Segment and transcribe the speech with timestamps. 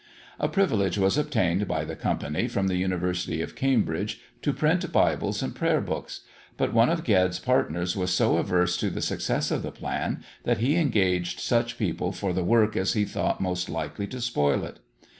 [0.39, 5.43] A privilege was obtained by the company, from the University of Cambridge, to print Bibles
[5.43, 6.21] and Prayer books;
[6.57, 10.57] but one of Ged's partners was so averse to the success of the plan, that
[10.57, 14.79] he engaged such people for the work as he thought most likely to spoil it.